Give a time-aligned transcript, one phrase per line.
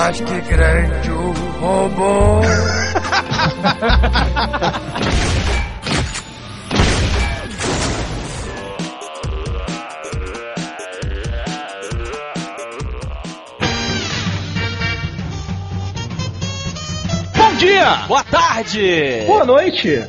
[0.00, 2.40] Mas que grande o robô.
[17.36, 17.96] Bom dia!
[18.06, 19.24] Boa tarde!
[19.26, 20.04] Boa noite!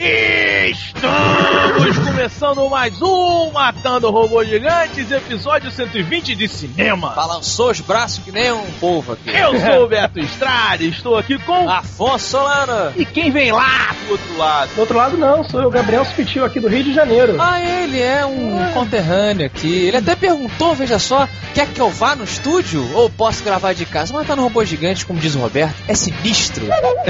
[1.00, 7.12] Estamos começando mais um Matando Robôs Gigantes, episódio 120 de cinema.
[7.12, 9.30] Balançou os braços que nem um povo aqui.
[9.30, 12.92] Eu sou o Beto Estrade, estou aqui com Afonso Solano.
[12.98, 14.76] E quem vem lá do outro lado?
[14.76, 17.38] Do outro lado não, sou eu, Gabriel Supitil, aqui do Rio de Janeiro.
[17.40, 19.88] Ah, ele é um conterrâneo aqui.
[19.88, 23.86] Ele até perguntou, veja só, quer que eu vá no estúdio ou posso gravar de
[23.86, 24.12] casa?
[24.12, 26.66] Matando Robôs Gigantes, como diz o Roberto, é sinistro.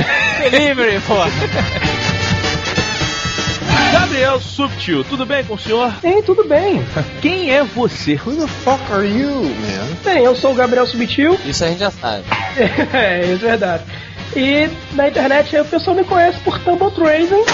[0.51, 1.31] Delivery, porra.
[4.09, 5.93] Gabriel Subtil, tudo bem com o senhor?
[6.01, 6.83] Sim, tudo bem.
[7.21, 8.13] Quem é você?
[8.15, 9.87] Who the fuck are you, man?
[10.03, 11.37] Bem, eu sou o Gabriel Subitil.
[11.45, 12.23] Isso a gente já sabe.
[12.91, 13.83] é, isso é verdade.
[14.35, 17.45] E na internet o pessoal me conhece por Tumble Tracing,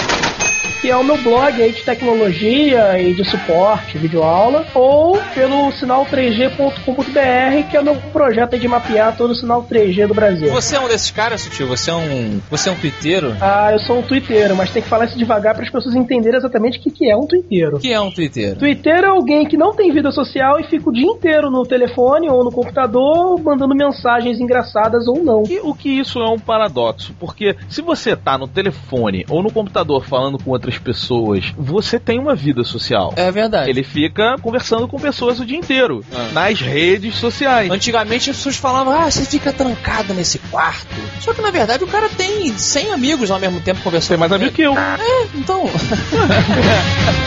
[0.86, 7.68] que é o meu blog aí de tecnologia e de suporte, videoaula, ou pelo sinal3g.com.br,
[7.68, 10.48] que é o meu projeto de mapear todo o sinal 3G do Brasil.
[10.52, 11.66] Você é um desses caras, Sutil?
[11.66, 12.40] Você é um.
[12.48, 13.36] Você é um twitteiro?
[13.40, 16.38] Ah, eu sou um twitteiro, mas tem que falar isso devagar para as pessoas entenderem
[16.38, 17.78] exatamente o que, que é um twitteiro.
[17.78, 18.54] O que é um twitteiro?
[18.54, 22.30] Twitter é alguém que não tem vida social e fica o dia inteiro no telefone
[22.30, 25.42] ou no computador mandando mensagens engraçadas ou não.
[25.50, 29.50] E o que isso é um paradoxo, porque se você tá no telefone ou no
[29.50, 33.12] computador falando com outras pessoas, você tem uma vida social.
[33.16, 33.70] É verdade.
[33.70, 36.28] Ele fica conversando com pessoas o dia inteiro, Ah.
[36.32, 37.70] nas redes sociais.
[37.70, 40.94] Antigamente as pessoas falavam, ah, você fica trancado nesse quarto.
[41.20, 44.10] Só que na verdade o cara tem 100 amigos ao mesmo tempo conversando.
[44.10, 44.76] Tem mais amigo que eu.
[44.76, 45.64] É, então.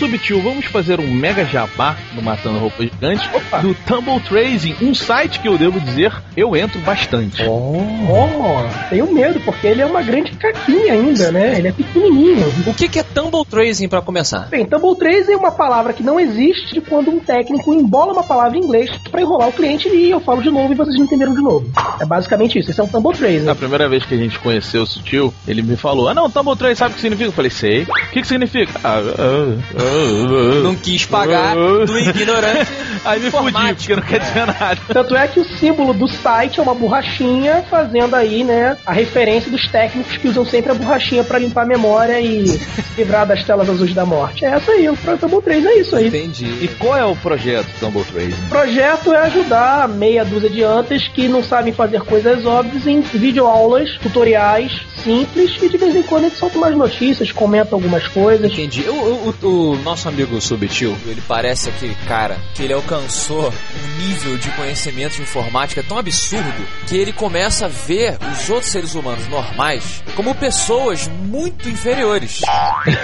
[0.00, 3.28] Subtil, vamos fazer um mega jabá no Matando Roupas Gigantes
[3.60, 7.42] do Tumble Tracing, um site que eu devo dizer, eu entro bastante.
[7.46, 7.82] Oh,
[8.88, 11.58] tenho medo, porque ele é uma grande caquinha ainda, né?
[11.58, 12.46] Ele é pequenininho.
[12.66, 14.48] o que, que é Tumble Tracing pra começar?
[14.48, 18.56] Bem, Tumble Trace é uma palavra que não existe quando um técnico embola uma palavra
[18.56, 21.34] em inglês pra enrolar o cliente e eu falo de novo e vocês não entenderam
[21.34, 21.70] de novo.
[22.00, 22.70] É basicamente isso.
[22.70, 23.40] Esse é um Tumble Trace.
[23.40, 26.56] Na primeira vez que a gente conheceu o Sutil, ele me falou: Ah, não, Tumble
[26.56, 27.28] Trace sabe o que significa?
[27.28, 27.82] Eu falei: Sei.
[27.82, 28.80] O que, que significa?
[28.82, 29.89] Ah, ah, ah.
[30.62, 32.70] Não quis pagar do ignorante.
[33.04, 34.78] Aí me fudi, porque não quer dizer nada.
[34.92, 39.50] Tanto é que o símbolo do site é uma borrachinha, fazendo aí, né, a referência
[39.50, 42.60] dos técnicos que usam sempre a borrachinha pra limpar a memória e se
[42.98, 44.44] livrar das telas azuis da morte.
[44.44, 46.04] É essa aí, o Tumble Trace é isso aí.
[46.04, 46.70] E Entendi.
[46.78, 48.44] qual é o projeto Tumble Tracing?
[48.46, 53.00] O projeto é ajudar meia dúzia de antes que não sabem fazer coisas óbvias em
[53.00, 58.52] videoaulas, tutoriais simples e de vez em quando eles soltam umas notícias, comentam algumas coisas.
[58.52, 58.84] Entendi.
[58.86, 63.98] O, o- o- o nosso amigo Subtil, ele parece aquele cara que ele alcançou um
[63.98, 68.94] nível de conhecimento de informática tão absurdo que ele começa a ver os outros seres
[68.94, 72.40] humanos normais como pessoas muito inferiores.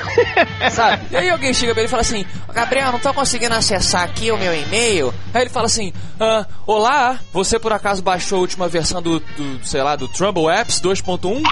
[0.71, 1.07] Sabe?
[1.11, 4.31] E aí alguém chega pra ele e fala assim: Gabriel, não tô conseguindo acessar aqui
[4.31, 5.13] o meu e-mail.
[5.33, 9.61] Aí ele fala assim: ah, Olá, você por acaso baixou a última versão do, do
[9.65, 11.43] sei lá, do Trouble Apps 2.1?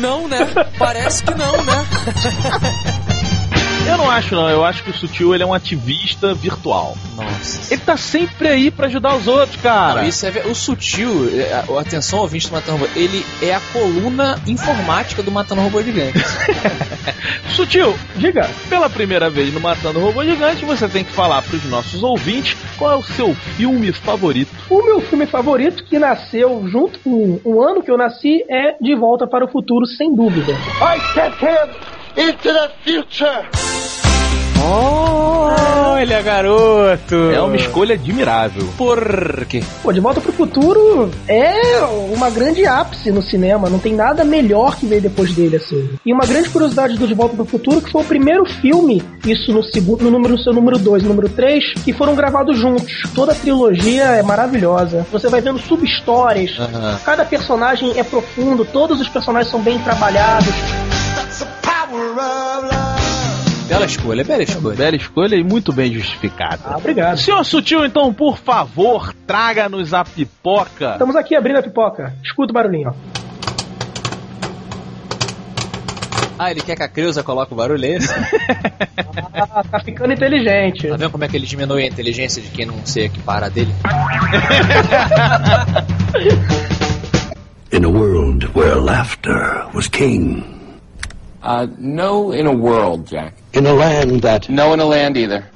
[0.00, 0.38] Não, né?
[0.78, 1.86] Parece que não, né?
[3.88, 4.48] Eu não acho, não.
[4.48, 6.96] Eu acho que o Sutil ele é um ativista virtual.
[7.14, 7.72] Nossa.
[7.72, 10.02] Ele tá sempre aí pra ajudar os outros, cara.
[10.02, 13.54] Não, isso é, ver- o sutil, é, a- atenção ouvinte do Matando Robô, ele é
[13.54, 16.18] a coluna informática do Matando Robô Gigante.
[17.54, 18.50] Sutil, Diga.
[18.68, 22.92] pela primeira vez no Matando Robô Gigante, você tem que falar pros nossos ouvintes qual
[22.92, 24.50] é o seu filme favorito.
[24.68, 28.94] O meu filme favorito, que nasceu junto com o ano que eu nasci, é De
[28.94, 30.52] Volta para o Futuro, sem dúvida.
[30.52, 33.75] I step him into the future.
[34.62, 37.14] Olha, garoto!
[37.32, 38.68] É uma escolha admirável.
[38.76, 39.62] Por quê?
[39.82, 41.80] Pô, De Volta para o Futuro é
[42.14, 45.90] uma grande ápice no cinema, não tem nada melhor que veio depois dele, assim.
[46.04, 49.02] E uma grande curiosidade do De Volta para o Futuro, que foi o primeiro filme,
[49.26, 52.58] isso no segundo, no número, no seu número 2 e número 3, que foram gravados
[52.58, 53.02] juntos.
[53.14, 55.06] Toda a trilogia é maravilhosa.
[55.10, 56.56] Você vai vendo sub-histórias,
[57.04, 60.54] cada personagem é profundo, todos os personagens são bem trabalhados.
[63.68, 64.76] Bela escolha, bela escolha.
[64.76, 66.60] Bela escolha e muito bem justificada.
[66.64, 67.18] Ah, obrigado.
[67.18, 70.92] Senhor Sutil, então, por favor, traga-nos a pipoca.
[70.92, 72.14] Estamos aqui abrindo a pipoca.
[72.22, 72.94] Escuta o barulhinho, ó.
[76.38, 78.12] Ah, ele quer que a Creuza coloque o barulho, é esse?
[79.38, 80.88] Ah, tá ficando inteligente.
[80.88, 83.72] Tá vendo como é que ele diminui a inteligência de quem não sei equipara dele?
[87.72, 90.55] In a world where laughter was king.
[91.46, 93.34] Uh, no in a world, Jack.
[93.52, 94.48] In a land that.
[94.48, 95.48] No in a land either.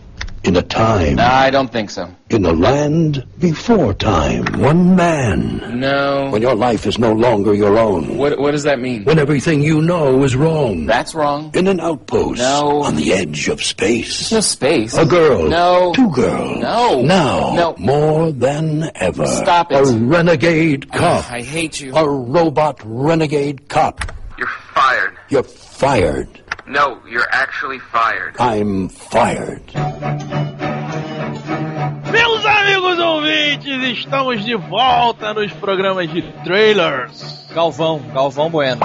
[0.44, 1.16] In a time.
[1.16, 2.08] No, I don't think so.
[2.31, 4.44] In a land before time.
[4.60, 5.81] One man.
[5.81, 6.31] No.
[6.31, 8.16] When your life is no longer your own.
[8.16, 9.04] What, what does that mean?
[9.04, 10.87] When everything you know is wrong.
[10.87, 11.50] That's wrong.
[11.54, 12.38] In an outpost.
[12.38, 12.82] No.
[12.84, 14.31] On the edge of space.
[14.31, 14.96] There's no space.
[14.96, 15.48] A girl.
[15.48, 15.93] No.
[15.93, 16.58] Two girls.
[16.60, 17.02] No.
[17.02, 17.52] Now.
[17.54, 17.75] No.
[17.78, 19.26] More than ever.
[19.26, 19.81] Stop it.
[19.81, 21.31] A renegade cop.
[21.31, 21.94] I hate you.
[21.96, 24.00] A robot renegade cop.
[24.38, 25.19] You're fired.
[25.28, 25.43] You're
[25.81, 26.29] fired.
[26.67, 28.37] No, you're actually fired.
[28.38, 29.65] I'm fired.
[32.12, 32.59] Meus amigos
[33.31, 37.38] ouvintes, estamos de volta nos programas de trailers.
[37.55, 38.81] Galvão, Galvão Bueno.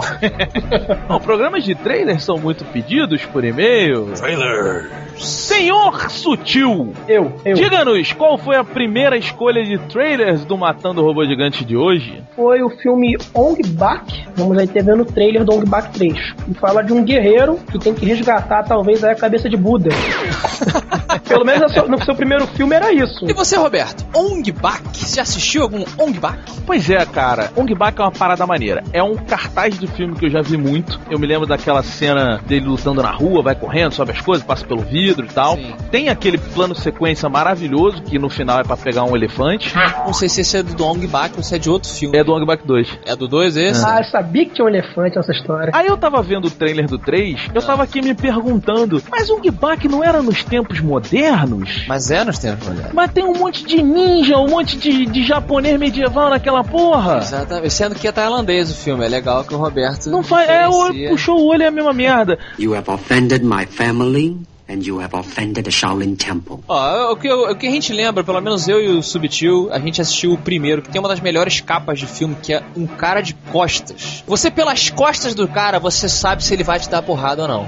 [1.08, 4.12] Bom, programas de trailers são muito pedidos por e-mail.
[4.16, 4.90] Trailers.
[5.18, 7.54] Senhor Sutil, Eu, eu.
[7.54, 12.22] diga-nos qual foi a primeira escolha de trailers do Matando o Robô Gigante de hoje?
[12.36, 14.26] Foi o filme Ong Bak.
[14.36, 16.34] Vamos aí ter vendo o trailer do Ong Bak 3.
[16.50, 19.90] E fala de um guerreiro que tem que resgatar, talvez, aí a cabeça de Buda.
[21.28, 23.26] Pelo menos no seu, no seu primeiro filme era isso.
[23.28, 24.06] E você, Roberto?
[24.14, 24.82] Ong Bak?
[24.94, 26.40] Você já assistiu algum Ong Bak?
[26.66, 28.84] Pois é, cara, Ong Bak é uma parada maneira.
[28.94, 31.00] É um cartaz de filme que eu já vi muito.
[31.10, 34.66] Eu me lembro daquela cena dele lutando na rua, vai correndo, sobe as coisas, passa
[34.66, 35.56] pelo vidro e tal.
[35.56, 35.76] Sim.
[35.92, 39.74] Tem aquele plano sequência maravilhoso que no final é pra pegar um elefante.
[40.06, 42.18] Não sei se esse é do Ong Bak ou se é de outro filme.
[42.18, 43.00] É do Ong Bak 2.
[43.06, 43.86] É do 2 esse?
[43.86, 45.72] Ah, eu sabia que tinha um elefante nessa história.
[45.74, 49.50] Aí eu tava vendo o trailer do 3, eu tava aqui me perguntando, mas Ong
[49.52, 51.86] Bak não era nos tempos modernos?
[51.88, 52.94] Mas é nos tempos modernos.
[52.94, 57.18] Mas tem um monte de ninja, um monte de, de japonês medieval naquela porra.
[57.18, 57.74] Exatamente.
[57.74, 59.04] Sendo que é tailandês o filme.
[59.06, 60.10] É legal que o Roberto.
[60.10, 60.50] Não faz.
[60.50, 60.68] É,
[61.10, 62.38] puxou o olho é a mesma merda.
[62.58, 64.38] You have offended my family,
[64.68, 66.60] and you have offended the Shaolin Temple.
[66.68, 69.70] Ó, o que, eu- o que a gente lembra, pelo menos eu e o Subtil,
[69.72, 72.64] a gente assistiu o primeiro, que tem uma das melhores capas de filme, que é
[72.76, 74.24] um cara de costas.
[74.28, 77.66] Você, pelas costas do cara, você sabe se ele vai te dar porrada ou não.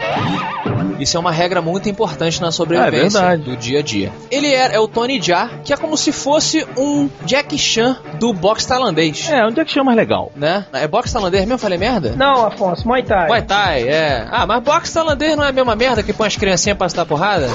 [1.00, 4.12] Isso é uma regra muito importante na sobrevivência É do dia a dia.
[4.32, 8.34] Ele é, é o Tony Jaa, que é como se fosse um Jack Chan do
[8.34, 9.30] boxe tailandês.
[9.30, 10.32] É, é que chama mais legal?
[10.36, 10.66] Né?
[10.74, 11.60] É boxe tailandês mesmo?
[11.60, 12.14] Falei merda?
[12.18, 13.28] Não, Afonso, Muay Thai.
[13.28, 14.28] Muay Thai, é.
[14.32, 17.06] Ah, mas boxe tailandês não é a mesma merda que põe as criancinhas pra dar
[17.06, 17.48] porrada?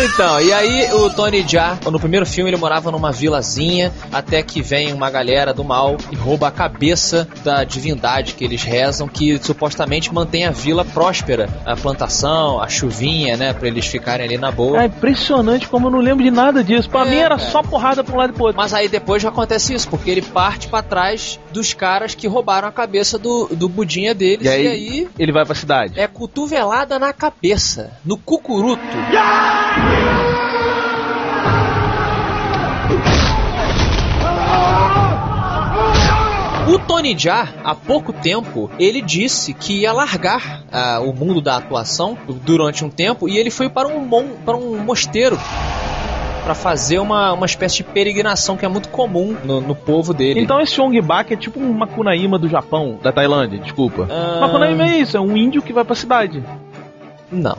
[0.00, 4.62] Então, e aí o Tony Jaa, no primeiro filme ele morava numa vilazinha, até que
[4.62, 9.36] vem uma galera do mal e rouba a cabeça da divindade que eles rezam, que
[9.42, 11.48] supostamente mantém a vila próspera.
[11.66, 14.82] A plantação, a chuvinha, né, pra eles ficarem ali na boa.
[14.82, 16.88] É impressionante como eu não lembro de nada disso.
[16.88, 17.50] Pra É, mim era cara.
[17.50, 18.56] só porrada pra um lado e pro outro.
[18.56, 22.68] Mas aí depois já acontece isso, porque ele parte pra trás dos caras que roubaram
[22.68, 25.98] a cabeça do, do budinha deles, E aí, e aí ele vai pra cidade.
[25.98, 28.80] é cotovelada na cabeça, no cucuruto.
[36.68, 41.56] O Tony Jaa, há pouco tempo, ele disse que ia largar ah, o mundo da
[41.56, 45.38] atuação durante um tempo e ele foi para um, mon para um mosteiro
[46.44, 50.40] para fazer uma, uma espécie de peregrinação que é muito comum no, no povo dele.
[50.40, 54.08] Então esse Ong Bak é tipo um Makunaíma do Japão, da Tailândia, desculpa.
[54.10, 54.40] Ah.
[54.40, 56.42] Makunaíma é isso, é um índio que vai pra cidade.
[57.30, 57.58] Não.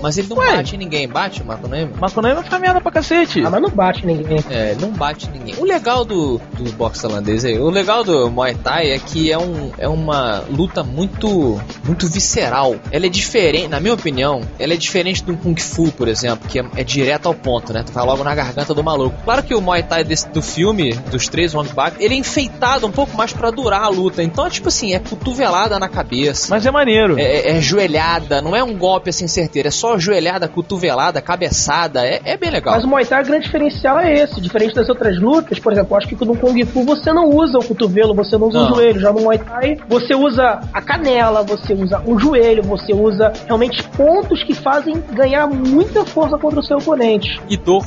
[0.00, 0.56] Mas ele não Ué?
[0.56, 1.92] bate em ninguém, bate o Makunaíma?
[2.00, 3.42] Makunaíma faz merda pra cacete.
[3.44, 4.38] Ah, mas não bate ninguém.
[4.50, 5.54] É, ele não bate ninguém.
[5.58, 9.38] O legal do, do boxe tailandês aí, o legal do Muay Thai é que é,
[9.38, 12.76] um, é uma luta muito muito visceral.
[12.90, 16.58] Ela é diferente, na minha opinião, ela é diferente do Kung Fu, por exemplo, que
[16.58, 17.82] é, é direto ao ponto, né?
[17.84, 19.16] Tu vai logo na garganta do maluco.
[19.24, 22.86] Claro que o Muay Thai desse, do filme, dos três Wong Bak, ele é enfeitado
[22.86, 24.22] um pouco mais pra durar a luta.
[24.22, 26.48] Então, é tipo assim, é cotovelada na cabeça.
[26.50, 27.18] Mas é maneiro.
[27.18, 32.06] É, é, é joelhada, não é um golpe assim certeiro, é só joelhada, cotovelada, cabeçada,
[32.06, 32.74] é, é bem legal.
[32.74, 34.40] Mas o Muay Thai, o grande diferencial é esse.
[34.40, 37.64] Diferente das outras lutas, por exemplo, acho que no Kung Fu você não usa o
[37.64, 38.72] cotovelo, você não usa Não.
[38.72, 39.00] o joelho.
[39.00, 43.82] Já no Muay Thai, você usa a canela, você usa o joelho, você usa realmente
[43.90, 47.40] pontos que fazem ganhar muita força contra o seu oponente.
[47.48, 47.84] E dor.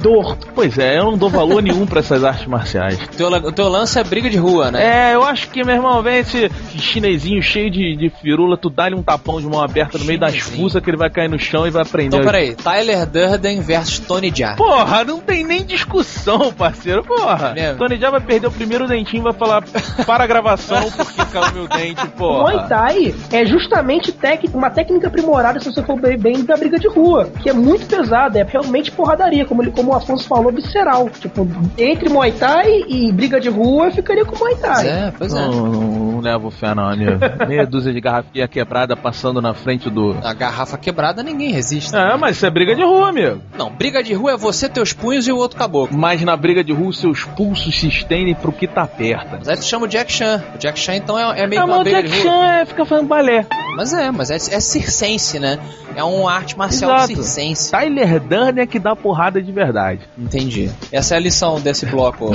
[0.00, 0.36] Dor.
[0.54, 2.98] Pois é, eu não dou valor nenhum pra essas artes marciais.
[3.02, 5.10] O teu, o teu lance é briga de rua, né?
[5.10, 8.94] É, eu acho que, meu irmão, vem esse chinesinho cheio de, de firula, tu dá-lhe
[8.94, 11.66] um tapão de mão aberta no meio das fuças que ele vai cair no chão
[11.66, 12.18] e vai prender.
[12.20, 14.56] Então, peraí, Tyler Durden versus Tony Jaa.
[14.56, 17.02] Porra, não tem nem discussão, parceiro.
[17.04, 17.52] Porra.
[17.56, 17.74] É?
[17.74, 19.62] Tony já vai perder o primeiro dentinho e vai falar
[20.06, 22.40] para a gravação porque caiu meu dente, O porra.
[22.52, 26.78] Muay Thai é justamente tec- uma técnica aprimorada, se você for bem, bem da briga
[26.78, 30.28] de rua, que é muito pesada, é realmente porradaria, como, ele, como como o Afonso
[30.28, 31.08] falou, visceral.
[31.10, 34.86] Tipo, entre Muay Thai e briga de rua, eu ficaria com Muay Thai.
[34.88, 35.40] É, pois é.
[35.40, 37.18] Não, não, levo fé não, amigo.
[37.48, 40.16] Meia dúzia de garrafinha quebrada passando na frente do...
[40.22, 41.94] A garrafa quebrada ninguém resiste.
[41.94, 43.40] É, mas isso é briga de rua, amigo.
[43.58, 45.96] Não, briga de rua é você, teus punhos e o outro caboclo.
[45.96, 49.36] Mas na briga de rua, seus pulsos se estendem pro que tá perto.
[49.38, 50.42] Mas aí tu chama o Jack Chan.
[50.54, 52.30] O Jack Chan, então, é, é meio Ah, uma o briga Jack de rua.
[52.32, 53.46] Chan é, fica fazendo balé.
[53.76, 55.58] Mas é, mas é, é circense, né?
[55.94, 57.14] É uma arte marcial Exato.
[57.14, 57.70] circense.
[57.70, 59.79] Tyler Durden é que dá porrada de verdade.
[60.18, 60.70] Entendi.
[60.92, 62.32] Essa é a lição desse bloco.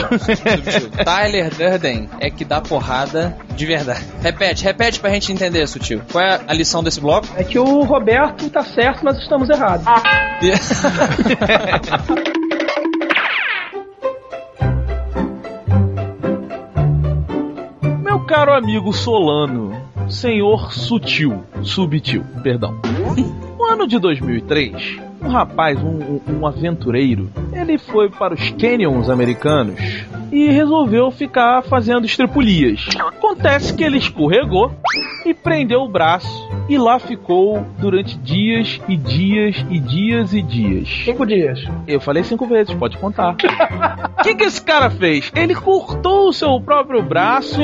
[1.04, 4.06] Tyler Durden é que dá porrada de verdade.
[4.22, 6.02] Repete, repete pra gente entender, Sutil.
[6.12, 7.28] Qual é a lição desse bloco?
[7.36, 9.86] É que o Roberto tá certo, nós estamos errados.
[18.04, 19.76] Meu caro amigo Solano,
[20.10, 22.80] senhor sutil, subtil, perdão.
[23.58, 29.80] No ano de 2003, um rapaz, um, um- aventureiro, ele foi para os canyons americanos
[30.32, 32.88] e resolveu ficar fazendo estripulias.
[33.00, 34.72] Acontece que ele escorregou
[35.26, 40.88] e prendeu o braço e lá ficou durante dias e dias e dias e dias.
[41.06, 41.64] Cinco dias.
[41.88, 43.34] Eu falei cinco vezes, pode contar.
[43.34, 43.36] O
[44.24, 45.32] que, que esse cara fez?
[45.36, 47.60] Ele cortou o seu próprio braço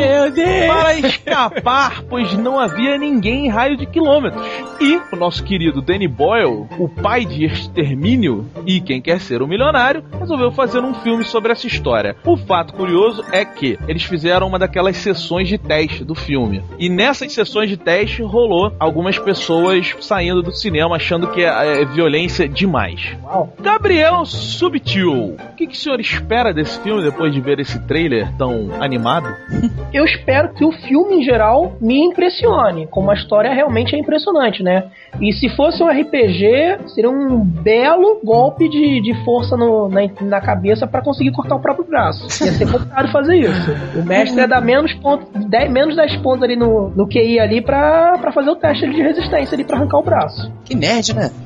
[0.68, 4.46] para escapar, pois não havia ninguém em raio de quilômetros.
[4.80, 9.48] E o nosso querido Danny Boyle, o pai de Extermínio e quem quer ser um
[9.48, 12.16] milionário, resolveu fazer um filme sobre essa história.
[12.26, 16.64] O fato curioso é que eles fizeram uma daquelas sessões de teste do filme.
[16.78, 21.86] E nessas sessões de teste rolou algumas pessoas saindo do cinema achando que é, é
[21.86, 23.16] violência demais.
[23.24, 23.54] Uau.
[23.62, 28.30] Gabriel Subtil, o que, que o senhor espera desse filme depois de ver esse trailer
[28.38, 29.34] tão animado?
[29.94, 34.62] Eu espero que o filme em geral me impressione, como a história realmente é impressionante,
[34.62, 34.86] né?
[35.22, 40.42] E se fosse um RPG, seria um belo golpe de, de força no- na, na
[40.42, 42.24] cabeça pra conseguir cortar o próprio braço.
[42.44, 43.72] Ia ser complicado fazer isso.
[44.00, 47.62] O mestre ia dar menos, ponto, 10, menos 10 pontos ali no, no QI ali
[47.62, 50.52] pra, pra fazer o teste de resistência ali pra arrancar o braço.
[50.66, 51.32] Que nerd, né?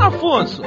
[0.00, 0.62] Afonso,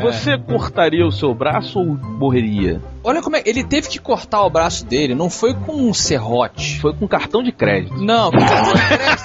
[0.00, 2.80] você cortaria o seu braço ou morreria?
[3.02, 3.42] Olha como é.
[3.44, 6.80] Ele teve que cortar o braço dele, não foi com um serrote.
[6.80, 7.96] Foi com cartão de crédito.
[7.96, 9.22] Não, com cartão de crédito.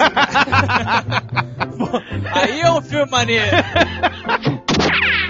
[2.32, 3.51] Aí é um filme maneiro.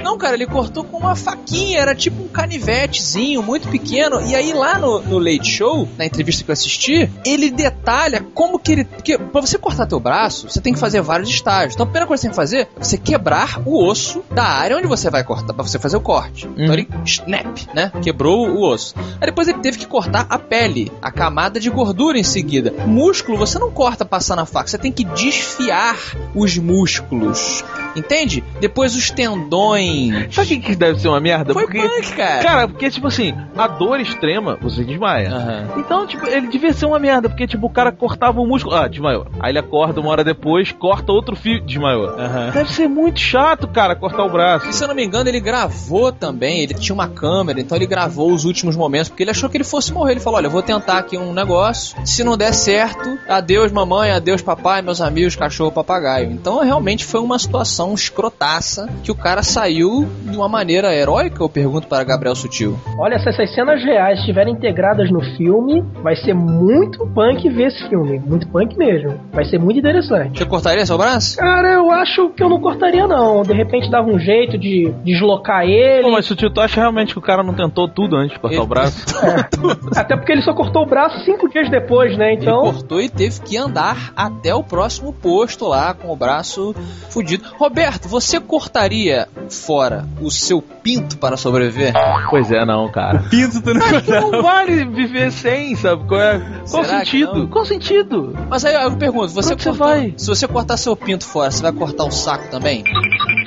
[0.05, 4.21] Não, cara, ele cortou com uma faquinha, era tipo um canivetezinho, muito pequeno.
[4.21, 8.59] E aí lá no, no Late Show, na entrevista que eu assisti, ele detalha como
[8.59, 8.85] que ele.
[8.85, 11.73] Porque pra você cortar teu braço, você tem que fazer vários estágios.
[11.73, 14.43] Então a primeira coisa que você tem que fazer é você quebrar o osso da
[14.43, 16.47] área onde você vai cortar, pra você fazer o corte.
[16.55, 17.91] Então ele snap, né?
[18.03, 18.95] Quebrou o osso.
[19.19, 22.73] Aí depois ele teve que cortar a pele, a camada de gordura em seguida.
[22.85, 25.97] Músculo você não corta passando a faca, você tem que desfiar
[26.33, 27.63] os músculos.
[27.95, 28.43] Entende?
[28.59, 30.33] Depois os tendões.
[30.35, 31.53] Sabe o que, deve ser uma merda?
[31.53, 32.43] Foi porque, punk, cara.
[32.43, 35.29] Cara, porque, tipo assim, a dor extrema, você desmaia.
[35.29, 35.67] Aham.
[35.77, 38.75] Então, tipo, ele devia ser uma merda, porque, tipo, o cara cortava o músculo.
[38.75, 39.27] Ah, desmaiou.
[39.39, 42.09] Aí ele acorda uma hora depois, corta outro fio, desmaiou.
[42.09, 42.51] Aham.
[42.51, 44.69] Deve ser muito chato, cara, cortar o braço.
[44.69, 46.59] E se eu não me engano, ele gravou também.
[46.59, 49.63] Ele tinha uma câmera, então ele gravou os últimos momentos, porque ele achou que ele
[49.63, 50.13] fosse morrer.
[50.13, 51.95] Ele falou: Olha, eu vou tentar aqui um negócio.
[52.05, 56.31] Se não der certo, adeus mamãe, adeus papai, meus amigos, cachorro, papagaio.
[56.31, 61.49] Então realmente foi uma situação escrotaça que o cara saiu de uma maneira heróica, eu
[61.49, 62.77] pergunto para Gabriel Sutil.
[62.97, 67.87] Olha, se essas cenas reais estiverem integradas no filme, vai ser muito punk ver esse
[67.89, 68.19] filme.
[68.19, 69.19] Muito punk mesmo.
[69.31, 70.37] Vai ser muito interessante.
[70.37, 71.37] Você cortaria seu braço?
[71.37, 73.43] Cara, eu acho que eu não cortaria, não.
[73.43, 76.03] De repente dava um jeito de deslocar ele.
[76.03, 78.55] Pô, mas Sutil, tu acha realmente que o cara não tentou tudo antes de cortar
[78.55, 79.05] Ele- o braço?
[79.95, 82.33] Até porque ele só cortou o braço cinco dias depois, né?
[82.33, 82.61] Ele Então.
[82.61, 86.75] cortou e teve que andar até o próximo posto lá com o braço
[87.09, 87.45] fudido.
[87.57, 91.93] Roberto, você cortaria fora o seu pinto para sobreviver?
[92.29, 93.19] pois é, não, cara.
[93.29, 96.03] Pinto tu não não vale viver sem, sabe?
[96.07, 96.41] Qual, é?
[96.69, 97.47] Qual sentido?
[97.47, 98.35] Qual sentido?
[98.49, 100.13] Mas aí eu pergunto, você, onde você cortou- vai?
[100.17, 102.83] se você cortar seu pinto fora, você vai cortar o saco também?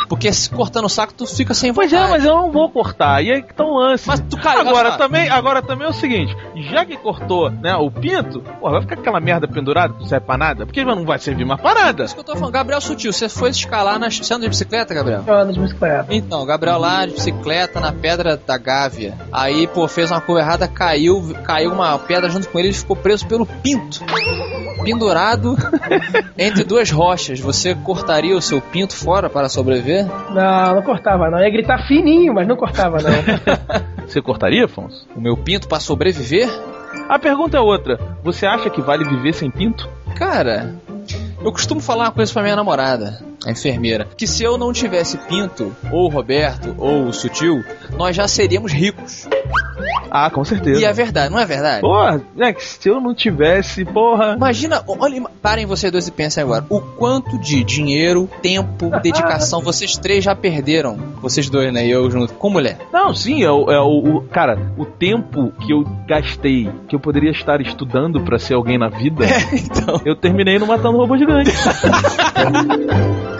[0.08, 2.08] Porque se cortando o saco, tu fica sem Pois vontade.
[2.08, 3.22] é, mas eu não vou cortar.
[3.22, 4.06] E aí que tá um lance.
[4.08, 7.90] Mas tu caiu, agora também, agora também é o seguinte, já que cortou, né, o
[7.90, 11.18] pinto, pô, vai ficar aquela merda pendurada que não serve pra nada, porque não vai
[11.18, 12.04] servir mais pra nada.
[12.04, 12.52] Isso que eu tô falando.
[12.52, 14.10] Gabriel Sutil, você foi escalar na...
[14.10, 15.22] Você anda de bicicleta, Gabriel?
[15.26, 16.06] Eu ando de bicicleta.
[16.10, 19.14] Então, Gabriel lá de bicicleta na pedra da Gávea.
[19.32, 22.96] Aí, pô, fez uma curva errada, caiu, caiu uma pedra junto com ele e ficou
[22.96, 24.00] preso pelo pinto.
[24.82, 25.56] Pendurado
[26.38, 27.40] entre duas rochas.
[27.40, 29.97] Você cortaria o seu pinto fora para sobreviver?
[30.02, 31.38] Não, não cortava, não.
[31.40, 33.10] Ia gritar fininho, mas não cortava, não.
[34.06, 35.06] Você cortaria, Afonso?
[35.14, 36.48] O meu pinto para sobreviver?
[37.08, 37.98] A pergunta é outra.
[38.22, 39.88] Você acha que vale viver sem pinto?
[40.16, 40.74] Cara,
[41.42, 43.27] eu costumo falar uma coisa pra minha namorada.
[43.48, 47.64] A enfermeira, que se eu não tivesse Pinto, ou o Roberto, ou o Sutil,
[47.96, 49.26] nós já seríamos ricos.
[50.10, 50.80] Ah, com certeza.
[50.80, 51.80] E é verdade, não é verdade?
[51.80, 54.34] Porra, né, que se eu não tivesse, porra.
[54.34, 59.96] Imagina, olha, parem vocês dois e pensem agora, o quanto de dinheiro, tempo, dedicação vocês
[59.96, 62.78] três já perderam, vocês dois, né, e eu junto, com mulher.
[62.92, 67.30] Não, sim, é o, é o, Cara, o tempo que eu gastei, que eu poderia
[67.30, 70.00] estar estudando pra ser alguém na vida, então.
[70.04, 71.50] eu terminei no Matando Robô Gigante.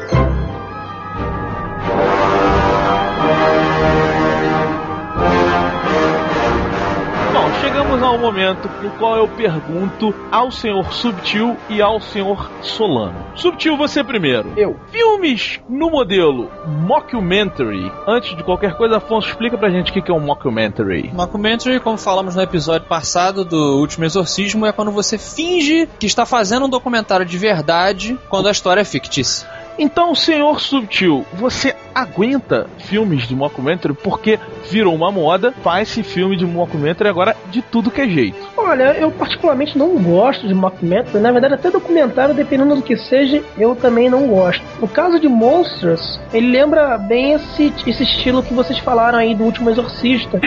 [7.99, 13.27] chegamos ao momento no qual eu pergunto ao senhor Subtil e ao senhor Solano.
[13.35, 14.53] Subtil, você primeiro.
[14.57, 14.79] Eu.
[14.91, 17.91] Filmes no modelo mockumentary.
[18.07, 21.11] Antes de qualquer coisa, Afonso, explica pra gente o que que é um mockumentary.
[21.13, 26.25] Mockumentary, como falamos no episódio passado do Último Exorcismo, é quando você finge que está
[26.25, 29.49] fazendo um documentário de verdade quando a história é fictícia.
[29.79, 34.39] Então, senhor Subtil, você aguenta filmes de mockumentary porque
[34.71, 38.37] virou uma moda, faz-se filme de mockumentary agora de tudo que é jeito.
[38.57, 41.19] Olha, eu particularmente não gosto de mockumentary.
[41.21, 44.63] Na verdade, até documentário, dependendo do que seja, eu também não gosto.
[44.81, 49.45] No caso de Monsters, ele lembra bem esse, esse estilo que vocês falaram aí do
[49.45, 50.41] Último Exorcista.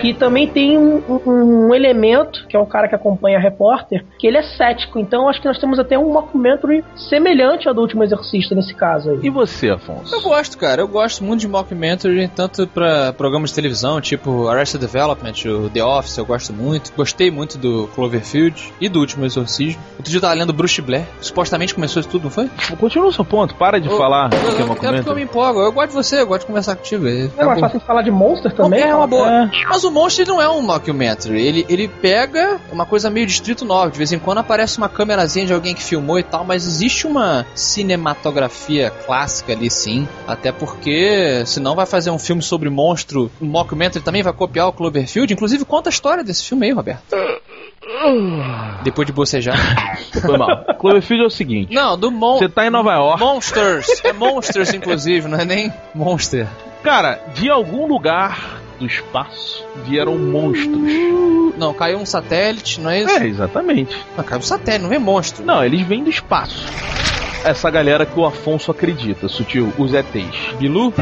[0.00, 4.04] Que também tem um, um- um elemento, que é o cara que acompanha a repórter,
[4.18, 4.98] que ele é cético.
[4.98, 9.10] Então, acho que nós temos até um mockumentary semelhante ao do Último Exorcista nesse caso
[9.10, 9.18] aí.
[9.22, 10.14] E você, Afonso?
[10.14, 10.80] Eu gosto, cara.
[10.82, 15.84] Eu gosto muito de mockumentary, tanto pra programas de televisão, tipo Arrested Development, o The
[15.84, 16.92] Office, eu gosto muito.
[16.96, 19.80] Gostei muito do Cloverfield e do Último Exorcismo.
[19.96, 22.48] Outro dia eu tava lendo Bruce Blair, que supostamente começou isso tudo, não foi?
[22.78, 24.66] Continua o seu ponto, para de Eu- falar eu, que é eu, é porque eu
[24.68, 25.14] mockumentary.
[25.16, 25.60] me empolgo.
[25.60, 27.06] Eu gosto de você, eu gosto de conversar contigo.
[27.06, 28.80] É, é mais fácil falar de Monster também?
[28.82, 29.44] é uma boa.
[29.44, 29.50] É.
[29.68, 31.40] Mas o Monster não é um mockumentary.
[31.40, 33.92] Ele, ele pega uma coisa meio Distrito 9.
[33.92, 37.06] De vez em quando aparece uma câmerazinha de alguém que filmou e tal, mas existe
[37.06, 38.35] uma cinematografia
[39.04, 40.06] clássica ali sim.
[40.26, 44.72] Até porque, senão vai fazer um filme sobre monstro, um mockumentary também vai copiar o
[44.72, 45.32] Cloverfield.
[45.32, 47.02] Inclusive, conta a história desse filme aí, Roberto.
[48.82, 49.56] Depois de bocejar.
[50.20, 50.64] Foi mal.
[50.78, 51.74] Cloverfield é o seguinte.
[51.74, 53.20] Não, do Mon Você tá em Nova York.
[53.20, 54.04] Monsters.
[54.04, 56.46] É Monsters, inclusive, não é nem Monster.
[56.82, 61.56] Cara, de algum lugar do espaço vieram monstros.
[61.56, 63.16] Não, caiu um satélite, não é isso?
[63.16, 63.96] É, exatamente.
[64.16, 65.44] Não, caiu um satélite, não vem monstro.
[65.44, 66.66] Não, eles vêm do espaço.
[67.46, 70.56] Essa galera que o Afonso acredita, sutil, os ETs.
[70.58, 70.92] Bilu?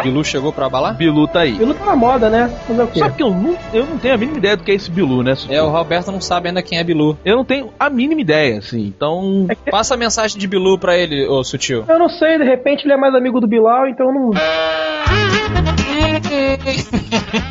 [0.00, 0.94] Bilu chegou pra abalar?
[0.94, 1.54] Bilu tá aí.
[1.54, 2.48] Bilu tá na moda, né?
[2.68, 3.00] Fazer o quê?
[3.00, 5.24] Só que eu não, eu não tenho a mínima ideia do que é esse Bilu,
[5.24, 5.56] né, sutil?
[5.56, 7.18] É, o Roberto não sabe ainda quem é Bilu.
[7.24, 9.48] Eu não tenho a mínima ideia, assim, então.
[9.68, 11.84] Passa a mensagem de Bilu pra ele, ô Sutil.
[11.88, 14.30] Eu não sei, de repente ele é mais amigo do Bilal, então eu não.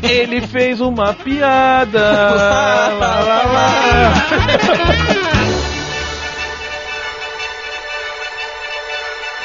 [0.02, 2.00] Ele fez uma piada.
[2.00, 5.18] lá, lá, lá.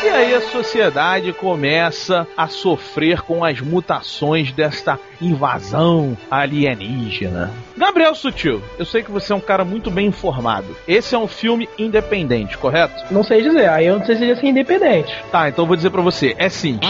[0.04, 7.50] E aí a sociedade começa a sofrer com as mutações desta invasão alienígena.
[7.78, 10.76] Gabriel Sutil, eu sei que você é um cara muito bem informado.
[10.86, 13.14] Esse é um filme independente, correto?
[13.14, 15.16] Não sei dizer, aí eu não sei se ele ia ser independente.
[15.32, 16.78] Tá, então eu vou dizer pra você, é sim.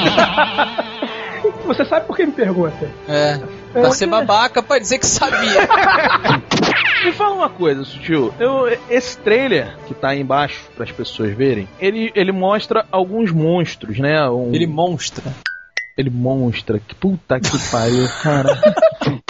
[1.65, 2.89] Você sabe por que me pergunta?
[3.07, 3.39] É.
[3.71, 5.61] Pra ser babaca, pra dizer que sabia.
[7.05, 8.33] Me fala uma coisa, Sutil.
[8.39, 13.31] Eu, esse trailer que tá aí embaixo para as pessoas verem, ele, ele mostra alguns
[13.31, 14.27] monstros, né?
[14.29, 15.23] Um- Ele monstra.
[15.97, 16.79] ele mostra.
[16.79, 18.49] Que puta que pariu, cara.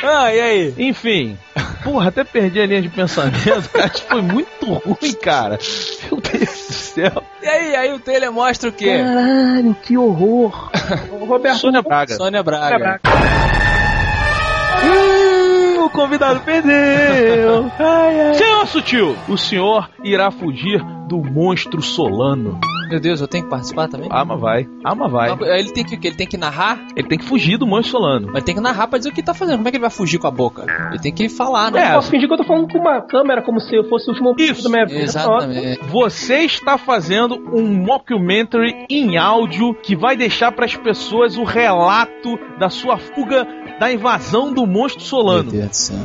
[0.00, 0.74] Ah, e aí?
[0.78, 1.36] Enfim.
[1.82, 3.90] Porra, até perdi a linha de pensamento, cara.
[3.92, 5.58] Isso foi muito ruim, cara.
[6.04, 7.22] Meu Deus do céu.
[7.42, 8.96] E aí, aí o trailer mostra o quê?
[8.96, 10.70] Caralho, que horror.
[11.10, 11.58] O Roberto.
[11.58, 12.14] Sônia Braga.
[12.14, 13.00] Sônia Braga.
[13.04, 13.77] Hum, o
[16.18, 17.70] convidado perdeu.
[18.34, 22.58] Senhor Sutil, o senhor irá fugir do monstro Solano.
[22.90, 24.08] Meu Deus, eu tenho que participar também?
[24.10, 24.66] Ama vai.
[24.82, 25.30] Ama vai.
[25.58, 26.08] Ele tem que o quê?
[26.08, 26.78] Ele tem que narrar?
[26.96, 28.28] Ele tem que fugir do monstro Solano.
[28.28, 29.56] Mas ele tem que narrar pra dizer o que tá fazendo.
[29.58, 30.64] Como é que ele vai fugir com a boca?
[30.90, 31.90] Ele tem que falar, né?
[31.90, 34.12] Eu posso fingir que eu tô falando com uma câmera como se eu fosse o
[34.12, 35.02] último Isso, da minha vida.
[35.02, 35.80] Exatamente.
[35.84, 42.38] Você está fazendo um mockumentary em áudio que vai deixar para as pessoas o relato
[42.58, 43.46] da sua fuga
[43.78, 45.50] da invasão do monstro Meu Solano.
[45.50, 45.96] Deus do céu.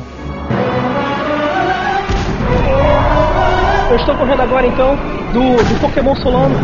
[3.90, 4.96] Eu estou correndo agora então
[5.32, 6.54] do, do Pokémon Solano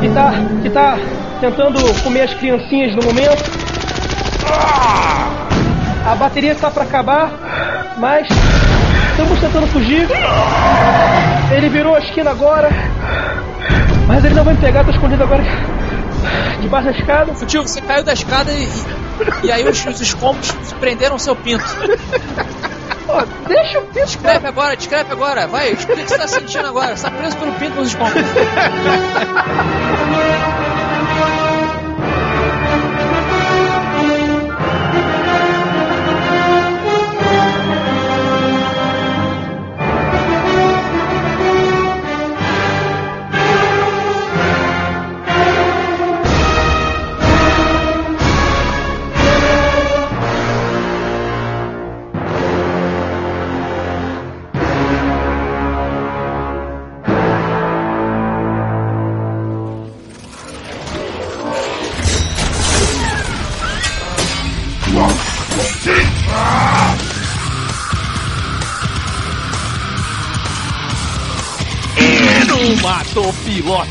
[0.00, 0.98] que tá, que tá
[1.40, 3.42] tentando comer as criancinhas no momento.
[6.04, 8.28] A bateria está para acabar, mas
[9.10, 10.08] estamos tentando fugir.
[11.50, 12.68] Ele virou a esquina agora,
[14.06, 14.84] mas ele não vai me pegar.
[14.84, 15.42] Tô escondido agora
[16.60, 17.34] debaixo da escada.
[17.34, 18.68] Sutil, você caiu da escada e,
[19.44, 21.64] e, aí os, os escombros prenderam seu pinto.
[23.46, 24.04] Deixa eu ver.
[24.04, 25.46] Descreve agora, descreve agora.
[25.46, 26.96] Vai, o que você tá sentindo agora?
[26.96, 28.14] Você tá preso pelo pinto nos espalhos.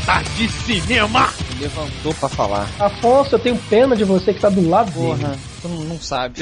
[0.02, 1.28] pilota de cinema!
[1.60, 2.68] Levantou pra falar.
[2.78, 5.06] Afonso, eu tenho pena de você que tá do lado dele.
[5.06, 6.40] Porra, tu não, não sabe.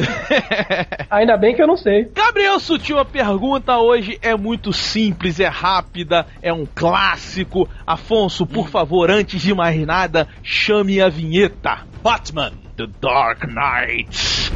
[1.10, 2.10] Ainda bem que eu não sei.
[2.14, 7.68] Gabriel Sutil, a pergunta hoje é muito simples, é rápida, é um clássico.
[7.86, 11.86] Afonso, por favor, antes de mais nada, chame a vinheta.
[12.02, 14.50] Batman, The Dark Knight.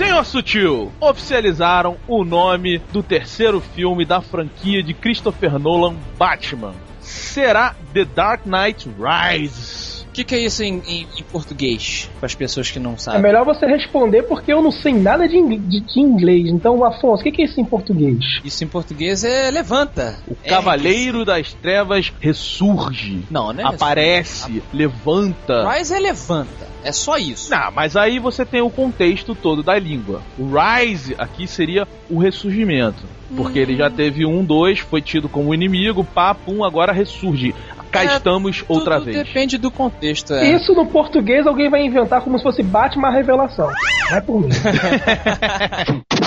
[0.00, 6.72] Senhor Sutil, oficializaram o nome do terceiro filme da franquia de Christopher Nolan, Batman.
[7.02, 9.99] Será The Dark Knight Rises.
[10.10, 12.10] O que, que, é isso em, em, em português?
[12.18, 13.22] Para as pessoas que não É sabem.
[13.22, 16.48] melhor você responder porque eu não sei nada de, de- de inglês.
[16.48, 18.18] Então, Afonso, o que, que é isso em português?
[18.44, 20.18] Isso em português é levanta.
[20.26, 23.22] O Cavaleiro das Trevas ressurge.
[23.30, 23.62] Não, né?
[23.64, 25.70] Aparece, levanta.
[25.72, 26.68] Rise é levanta.
[26.82, 27.50] É só isso.
[27.50, 30.22] Não, mas aí você tem o contexto todo da língua.
[30.38, 33.04] O Rise aqui seria o ressurgimento.
[33.36, 37.54] Porque ele já teve um, dois, foi tido como inimigo, pá, pum, agora ressurge.
[37.90, 39.16] Cá É, estamos outra Tudo vez.
[39.18, 40.32] depende do contexto.
[40.34, 40.52] É.
[40.54, 43.68] Isso no português alguém vai inventar como se fosse Batman revelação.
[44.10, 44.48] Vai por mim.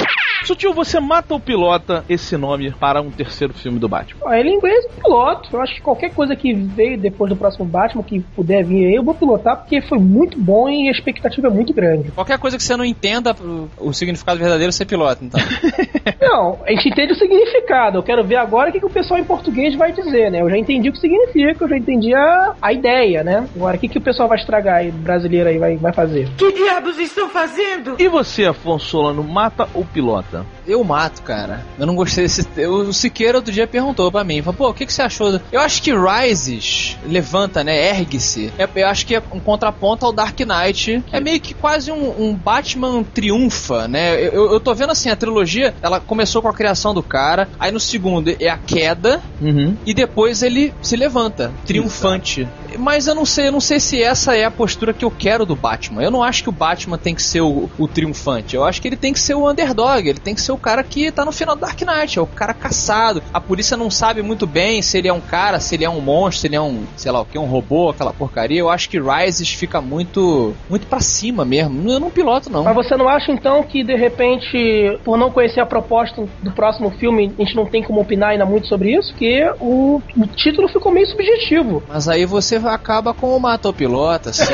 [0.47, 4.19] Sutil, você mata o pilota esse nome para um terceiro filme do Batman.
[4.21, 5.49] Ó, ele em inglês é piloto.
[5.51, 8.95] Eu acho que qualquer coisa que veio depois do próximo Batman, que puder vir aí,
[8.95, 12.11] eu vou pilotar porque foi muito bom e a expectativa é muito grande.
[12.11, 15.39] Qualquer coisa que você não entenda o, o significado verdadeiro, você pilota, então.
[16.19, 17.97] Não, a gente entende o significado.
[17.97, 20.41] Eu quero ver agora o que, que o pessoal em português vai dizer, né?
[20.41, 23.47] Eu já entendi o que significa, eu já entendi a, a ideia, né?
[23.55, 26.29] Agora, o que, que o pessoal vai estragar aí, brasileiro aí, vai, vai fazer?
[26.37, 27.95] Que diabos estão fazendo?
[27.99, 30.32] E você, Afonso Solano, mata ou pilota?
[30.33, 30.45] though.
[30.67, 31.65] Eu mato, cara.
[31.77, 32.47] Eu não gostei desse.
[32.57, 35.31] eu- o Siqueira outro dia perguntou pra mim: falou, pô, o que, que você achou?
[35.33, 37.89] do-" Eu acho que Rises levanta, né?
[37.89, 38.51] Ergue-se.
[38.57, 41.03] É- Eu acho que é um contraponto ao Dark Knight.
[41.11, 44.15] É meio que quase um, um Batman triunfa, né?
[44.15, 47.47] Eu, eu- eu tô vendo assim: a trilogia ela começou com a criação do cara,
[47.59, 49.75] aí no segundo é a queda, Uhum.
[49.85, 52.47] e depois ele se levanta, triunfante.
[52.79, 55.45] Mas eu não sei, eu não sei se essa é a postura que eu quero
[55.45, 56.01] do Batman.
[56.01, 58.55] Eu não acho que o Batman tem que ser o, o triunfante.
[58.55, 60.07] Eu acho que ele tem que ser o underdog.
[60.09, 62.17] Ele tem que ser o cara que tá no final do Dark Knight.
[62.17, 63.21] É o cara caçado.
[63.33, 66.01] A polícia não sabe muito bem se ele é um cara, se ele é um
[66.01, 68.59] monstro, se ele é um, sei lá o que, um robô, aquela porcaria.
[68.59, 71.89] Eu acho que Rises fica muito, muito pra cima mesmo.
[71.89, 72.63] Eu não piloto não.
[72.63, 76.91] Mas você não acha então que de repente, por não conhecer a proposta do próximo
[76.91, 79.13] filme, a gente não tem como opinar ainda muito sobre isso?
[79.15, 81.83] Que o, o título ficou meio subjetivo.
[81.87, 84.53] Mas aí você acaba com o matopilota, assim.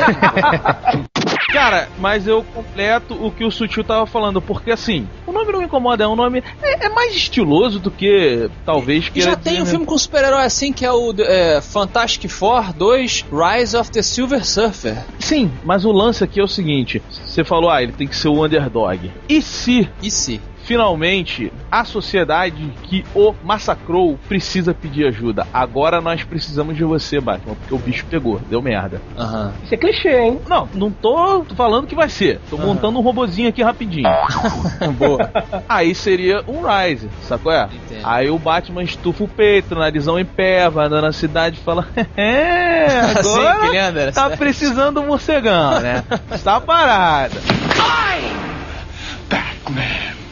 [1.52, 5.08] Cara, mas eu completo o que o Sutil tava falando, porque assim,
[5.40, 6.42] nome não me incomoda, é um nome.
[6.62, 9.70] É, é mais estiloso do que talvez E queira já tem dizer, um né?
[9.70, 14.44] filme com super-herói assim que é o é, Fantastic Four 2 Rise of the Silver
[14.46, 15.04] Surfer.
[15.18, 18.28] Sim, mas o lance aqui é o seguinte: você falou, ah, ele tem que ser
[18.28, 19.10] o underdog.
[19.28, 20.40] E se E se?
[20.70, 25.44] Finalmente a sociedade que o massacrou precisa pedir ajuda?
[25.52, 29.02] Agora nós precisamos de você, Batman, porque o bicho pegou, deu merda.
[29.18, 29.52] Aham.
[29.64, 30.40] Isso é clichê, hein?
[30.48, 32.40] Não, não tô falando que vai ser.
[32.48, 32.66] Tô Aham.
[32.66, 34.08] montando um robozinho aqui rapidinho.
[34.96, 35.28] Boa.
[35.68, 37.50] Aí seria um Rise, sacou?
[37.50, 37.64] É?
[37.64, 38.02] Entendo.
[38.04, 41.84] Aí o Batman estufa o peito, narizão em pé, vai andando na cidade e fala:
[42.16, 42.86] É,
[43.18, 44.38] agora ele anda, tá certo?
[44.38, 46.04] precisando do morcegão, né?
[46.44, 47.40] Tá parada.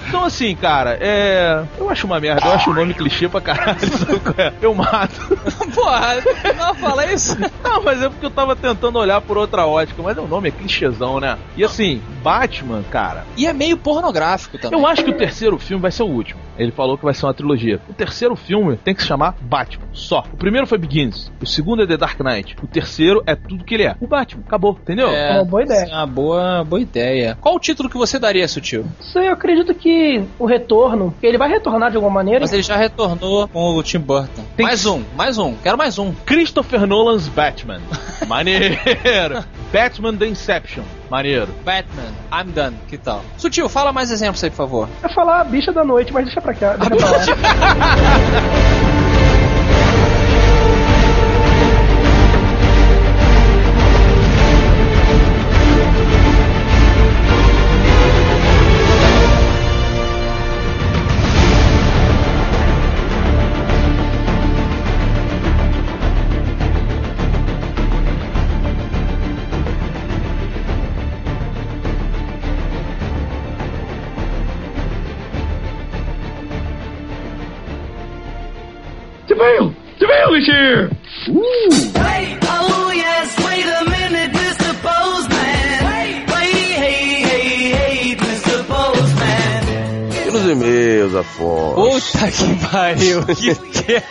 [0.08, 1.62] Então assim, cara, é.
[1.78, 3.78] Eu acho uma merda, eu acho o nome clichê pra caralho.
[4.36, 4.52] é?
[4.60, 5.20] Eu mato.
[5.74, 6.16] Porra,
[6.56, 7.36] não fala isso.
[7.62, 10.52] Não, mas é porque eu tava tentando olhar por outra ótica, mas o nome é
[10.52, 11.36] clichêzão, né?
[11.56, 14.78] E assim, Batman, cara, E é meio pornográfico também.
[14.78, 16.40] eu acho que o terceiro filme vai ser o último.
[16.58, 17.80] Ele falou que vai ser uma trilogia.
[17.88, 20.24] O terceiro filme tem que se chamar Batman, só.
[20.32, 23.74] O primeiro foi Begins, o segundo é The Dark Knight, o terceiro é tudo que
[23.74, 23.94] ele é.
[24.00, 25.08] O Batman, acabou, entendeu?
[25.08, 25.88] É uma boa ideia.
[25.90, 27.38] É uma boa, boa ideia.
[27.40, 28.84] Qual o título que você daria, Sutil?
[29.00, 29.97] Isso eu acredito que
[30.38, 32.40] o retorno, ele vai retornar de alguma maneira.
[32.40, 34.42] Mas ele já retornou com o Tim Burton.
[34.56, 35.54] Tem mais que- um, mais um.
[35.62, 36.12] Quero mais um.
[36.26, 37.80] Christopher Nolan's Batman.
[38.26, 38.76] Maneiro.
[39.72, 40.82] Batman The Inception.
[41.10, 41.48] Maneiro.
[41.64, 42.76] Batman, I'm done.
[42.88, 43.22] Que tal?
[43.36, 44.88] Sutil, fala mais exemplos aí, por favor.
[45.02, 46.76] Eu ia falar a bicha da noite, mas deixa pra cá.
[46.76, 47.18] Deixa pra lá.
[92.78, 93.24] pariu.
[93.26, 94.02] Que, que,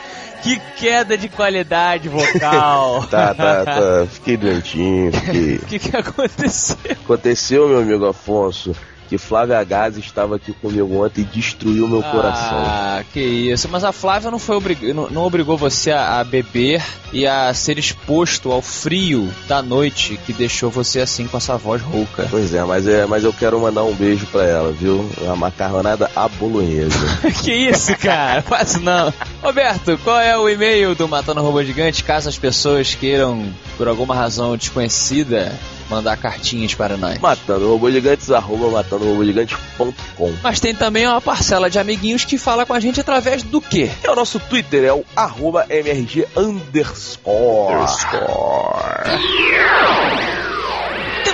[0.43, 3.06] que queda de qualidade vocal.
[3.10, 4.08] Tá, tá, tá.
[4.10, 5.56] Fiquei doentinho, fiquei.
[5.56, 6.77] O que, que aconteceu?
[6.91, 8.75] Aconteceu, meu amigo Afonso,
[9.08, 12.58] que Flávia Gazi estava aqui comigo ontem e destruiu meu coração.
[12.58, 13.67] Ah, que isso.
[13.70, 14.93] Mas a Flávia não, foi obrig...
[14.93, 20.20] não, não obrigou você a, a beber e a ser exposto ao frio da noite
[20.26, 22.28] que deixou você assim com essa voz rouca.
[22.30, 25.10] Pois é, mas, é, mas eu quero mandar um beijo pra ela, viu?
[25.22, 26.98] Uma macarronada à bolonhesa.
[27.43, 28.41] que isso, cara?
[28.48, 29.13] Quase não.
[29.41, 34.15] Roberto, qual é o e-mail do Matando Robô Gigante, caso as pessoas queiram, por alguma
[34.15, 35.54] razão desconhecida,
[35.89, 37.19] mandar cartinhas para nós?
[37.19, 40.34] Matando Robô Gigantes, arroba matandorobogigantes.com.
[40.43, 43.89] Mas tem também uma parcela de amiguinhos que fala com a gente através do quê?
[44.04, 47.88] É o nosso Twitter, é o arroba MRG underscore.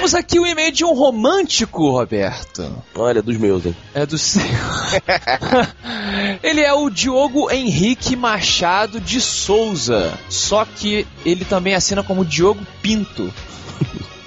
[0.04, 2.76] Temos aqui o e-mail de um romântico, Roberto.
[2.94, 3.74] Olha, dos meus, hein?
[3.94, 4.42] É do seu.
[6.44, 10.13] ele é o Diogo Henrique Machado de Souza.
[10.28, 13.34] Só que ele também assina como Diogo Pinto.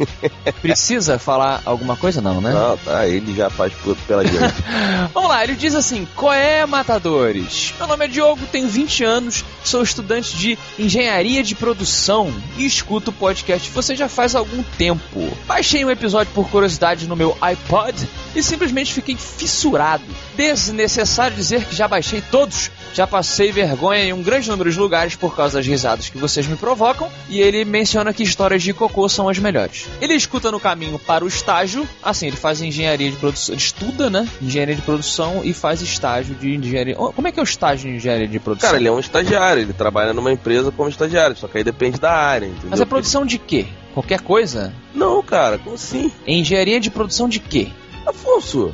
[0.60, 2.20] Precisa falar alguma coisa?
[2.20, 2.52] Não, né?
[2.52, 4.38] Não, tá, ele já faz por, pela gente.
[5.12, 7.74] Vamos lá, ele diz assim: Qual é, matadores?
[7.78, 13.10] Meu nome é Diogo, tenho 20 anos, sou estudante de engenharia de produção e escuto
[13.10, 15.36] o podcast você já faz algum tempo.
[15.46, 20.04] Baixei um episódio por curiosidade no meu iPod e simplesmente fiquei fissurado.
[20.36, 25.16] Desnecessário dizer que já baixei todos, já passei vergonha em um grande número de lugares
[25.16, 29.08] por causa das risadas que vocês me provocam e ele menciona que histórias de cocô
[29.08, 29.86] são as melhores.
[30.00, 34.28] Ele escuta no caminho para o estágio, assim, ele faz engenharia de produção, estuda, né?
[34.40, 36.94] Engenharia de produção e faz estágio de engenharia.
[36.94, 38.68] Como é que é o estágio de engenharia de produção?
[38.68, 41.98] Cara, ele é um estagiário, ele trabalha numa empresa como estagiário, só que aí depende
[41.98, 42.70] da área, entendeu?
[42.70, 43.66] Mas é produção de quê?
[43.94, 44.74] Qualquer coisa?
[44.94, 46.12] Não, cara, como assim?
[46.26, 47.68] Engenharia de produção de quê?
[48.06, 48.72] Afonso,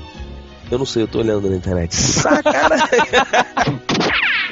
[0.71, 1.95] eu não sei, eu tô olhando na internet.
[1.95, 2.87] Sacanagem.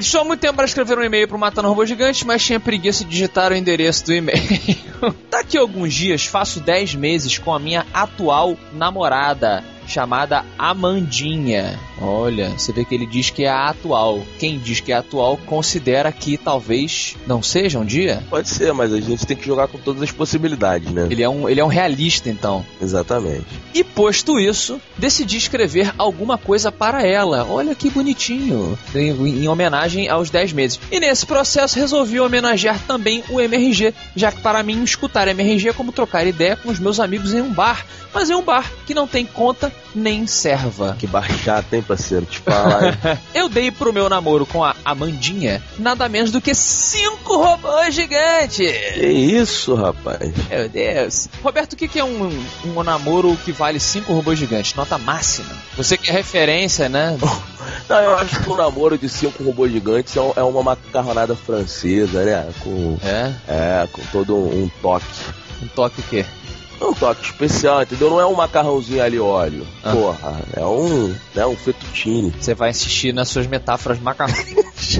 [0.19, 3.11] Há muito tempo para escrever um e-mail para Matando Robô Gigante, mas tinha preguiça de
[3.11, 4.41] digitar o endereço do e-mail.
[5.31, 11.79] Daqui a alguns dias faço 10 meses com a minha atual namorada, chamada Amandinha.
[12.01, 14.23] Olha, você vê que ele diz que é a atual.
[14.39, 18.23] Quem diz que é atual considera que talvez não seja um dia?
[18.31, 21.09] Pode ser, mas a gente tem que jogar com todas as possibilidades, né?
[21.11, 22.65] Ele é um, ele é um realista, então.
[22.81, 23.47] Exatamente.
[23.75, 27.47] E posto isso, decidi escrever alguma coisa para ela.
[27.49, 28.79] Olha que bonitinho.
[28.95, 29.11] Em,
[29.43, 30.81] em homenagem aos 10 meses.
[30.91, 35.73] E nesse processo resolvi homenagear também o MRG, já que para mim escutar MRG é
[35.73, 37.85] como trocar ideia com os meus amigos em um bar.
[38.13, 40.97] Mas em um bar que não tem conta nem serva.
[40.99, 41.09] Que
[41.45, 42.25] chato, hein, parceiro?
[42.27, 42.99] Te falar.
[43.35, 48.71] Eu dei pro meu namoro com a Amandinha nada menos do que cinco robôs gigantes.
[48.95, 50.31] que isso, rapaz?
[50.49, 51.29] Meu Deus.
[51.43, 54.75] Roberto, o que que é um, um namoro que vale cinco robôs gigantes?
[54.75, 55.49] Nota máxima.
[55.77, 57.17] Você que é referência, né?
[57.89, 61.35] Não, eu acho que o namoro de cinco robôs gigantes é um- é uma macarronada
[61.37, 62.49] francesa, né?
[62.61, 63.33] Com, É?
[63.49, 65.05] é, com todo um, um toque.
[65.63, 66.25] Um toque o quê?
[66.81, 68.09] Um toque especial, entendeu?
[68.09, 69.67] Não é um macarrãozinho ali óleo.
[69.85, 69.93] Ah.
[69.93, 72.33] Porra, é um, né, um fettuccine.
[72.41, 74.99] Você vai insistir nas suas metáforas macarrões.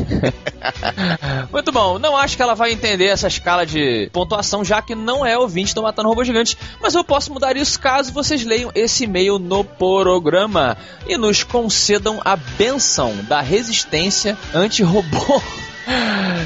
[1.51, 1.99] Muito bom.
[1.99, 5.75] Não acho que ela vai entender essa escala de pontuação, já que não é ouvinte
[5.75, 6.57] do Matando Robô Gigante.
[6.83, 12.21] Mas eu posso mudar isso caso vocês leiam esse e-mail no programa e nos concedam
[12.25, 15.41] a benção da resistência anti-robô.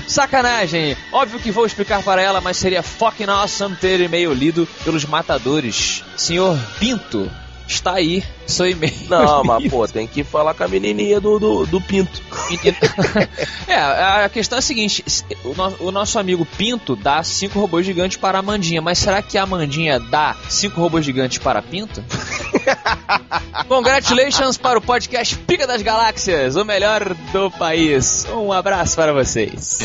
[0.06, 0.96] Sacanagem!
[1.12, 6.04] Óbvio que vou explicar para ela, mas seria fucking awesome ter e-mail lido pelos matadores.
[6.16, 7.30] Senhor Pinto,
[7.66, 8.92] está aí seu e-mail.
[9.08, 12.20] Não, mas pô, tem que falar com a menininha do, do, do Pinto.
[13.66, 15.04] é, a questão é a seguinte:
[15.44, 19.22] o, no- o nosso amigo Pinto dá cinco robôs gigantes para a Amandinha, mas será
[19.22, 22.04] que a Amandinha dá cinco robôs gigantes para Pinto?
[23.68, 28.26] Congratulations para o podcast Pica das Galáxias, o melhor do país.
[28.32, 29.78] Um abraço para vocês.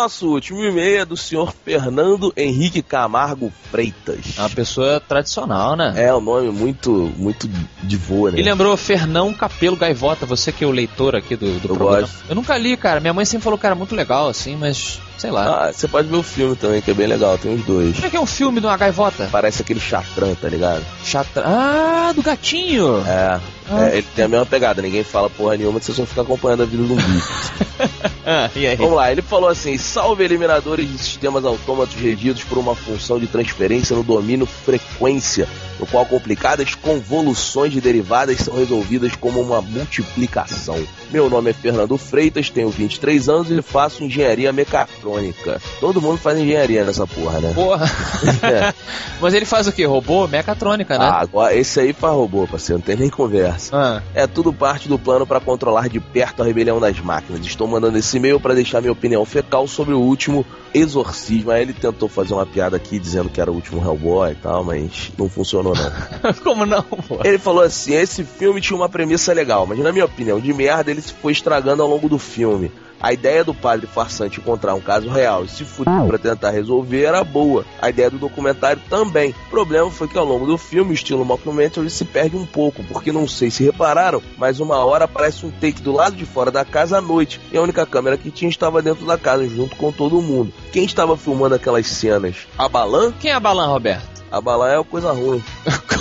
[0.00, 4.38] Nosso último e-mail é do senhor Fernando Henrique Camargo Freitas.
[4.38, 5.92] É uma pessoa tradicional, né?
[5.94, 7.46] É um nome muito, muito
[7.82, 8.40] de voa, né?
[8.40, 12.00] E lembrou Fernão Capelo Gaivota, você que é o leitor aqui do, do Eu programa.
[12.00, 12.24] gosto.
[12.30, 12.98] Eu nunca li, cara.
[12.98, 15.66] Minha mãe sempre falou que era muito legal, assim, mas sei lá.
[15.66, 17.94] Ah, você pode ver o filme também, que é bem legal, tem os dois.
[17.94, 19.28] Como é que é um filme de uma gaivota?
[19.30, 20.82] Parece aquele chatran, tá ligado?
[21.04, 21.42] Chata.
[21.44, 23.04] Ah, do gatinho!
[23.06, 23.38] É,
[23.70, 23.88] Ah.
[23.88, 26.66] é, ele tem a mesma pegada, ninguém fala porra nenhuma, você só fica acompanhando a
[26.66, 27.52] vida do bicho.
[28.26, 28.76] Ah, e aí?
[28.76, 33.26] Vamos lá, ele falou assim: salve eliminadores de sistemas autômatos regidos por uma função de
[33.26, 40.78] transferência no domínio frequência, no qual complicadas convoluções de derivadas são resolvidas como uma multiplicação.
[41.10, 45.60] Meu nome é Fernando Freitas, tenho 23 anos e faço engenharia mecatrônica.
[45.80, 47.52] Todo mundo faz engenharia nessa porra, né?
[47.54, 47.90] Porra.
[48.42, 48.72] É.
[49.20, 49.84] Mas ele faz o quê?
[49.84, 50.26] Robô?
[50.26, 51.04] Mecatrônica, né?
[51.04, 53.59] Ah, agora esse aí faz robô, parceiro, não tem nem conversa.
[53.72, 54.02] Ah.
[54.14, 57.44] É tudo parte do plano para controlar de perto a rebelião das máquinas.
[57.44, 61.50] Estou mandando esse e-mail para deixar minha opinião fecal sobre o último exorcismo.
[61.50, 64.64] Aí ele tentou fazer uma piada aqui dizendo que era o último Hellboy e tal,
[64.64, 66.34] mas não funcionou não.
[66.42, 67.20] Como não, pô?
[67.24, 70.90] Ele falou assim: esse filme tinha uma premissa legal, mas na minha opinião, de merda,
[70.90, 72.70] ele se foi estragando ao longo do filme.
[73.00, 77.02] A ideia do padre farsante encontrar um caso real e se fuder pra tentar resolver
[77.02, 77.64] era boa.
[77.80, 79.34] A ideia do documentário também.
[79.46, 82.84] O problema foi que ao longo do filme, o estilo mockumentary se perde um pouco,
[82.84, 86.50] porque não sei se repararam, mas uma hora aparece um take do lado de fora
[86.50, 89.76] da casa à noite, e a única câmera que tinha estava dentro da casa, junto
[89.76, 90.52] com todo mundo.
[90.72, 92.36] Quem estava filmando aquelas cenas?
[92.58, 93.12] A Balan?
[93.12, 94.20] Quem é a Balan, Roberto?
[94.30, 95.42] A Balan é uma coisa ruim.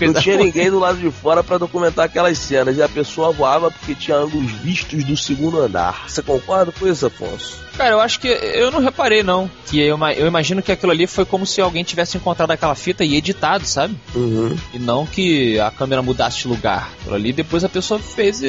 [0.00, 3.70] Não tinha ninguém do lado de fora pra documentar aquelas cenas e a pessoa voava
[3.70, 6.04] porque tinha ângulos vistos do segundo andar.
[6.08, 7.68] Você concorda com isso, Afonso?
[7.76, 9.48] Cara, eu acho que eu não reparei, não.
[9.66, 13.04] Que eu, eu imagino que aquilo ali foi como se alguém tivesse encontrado aquela fita
[13.04, 13.96] e editado, sabe?
[14.16, 14.56] Uhum.
[14.74, 16.90] E não que a câmera mudasse de lugar.
[17.00, 18.42] Aquilo ali depois a pessoa fez,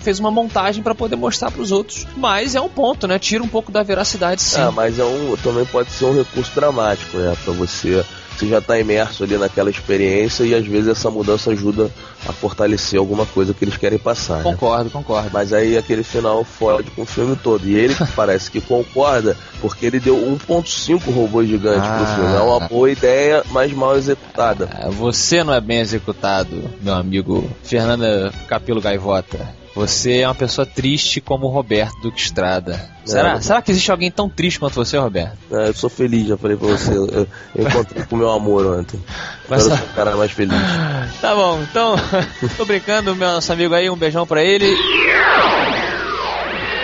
[0.00, 2.08] fez uma montagem pra poder mostrar pros outros.
[2.16, 3.20] Mas é um ponto, né?
[3.20, 4.60] Tira um pouco da veracidade, sim.
[4.60, 7.36] Ah, mas é um, também pode ser um recurso dramático, né?
[7.44, 8.04] Pra você.
[8.36, 11.90] Você já tá imerso ali naquela experiência e às vezes essa mudança ajuda
[12.26, 14.38] a fortalecer alguma coisa que eles querem passar.
[14.38, 14.42] né?
[14.44, 15.30] Concordo, concordo.
[15.32, 17.66] Mas aí aquele final fode com o filme todo.
[17.68, 22.14] E ele parece que concorda, porque ele deu 1.5 robôs gigantes pro Ah.
[22.16, 22.34] filme.
[22.36, 24.68] É uma boa ideia, mas mal executada.
[24.72, 29.61] Ah, Você não é bem executado, meu amigo Fernanda Capelo Gaivota.
[29.74, 32.90] Você é uma pessoa triste como o Roberto Duque Estrada.
[33.06, 33.42] Será, não.
[33.42, 35.38] será que existe alguém tão triste quanto você, Roberto?
[35.50, 36.92] É, eu sou feliz, já falei pra você.
[36.92, 39.02] Eu, eu encontrei com o meu amor ontem.
[39.48, 40.52] Mas- Agora eu sou o cara mais feliz.
[41.22, 41.94] Tá bom, então,
[42.56, 44.66] tô brincando, meu nosso amigo aí, um beijão pra ele.